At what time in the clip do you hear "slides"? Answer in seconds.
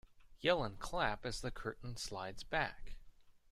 1.95-2.41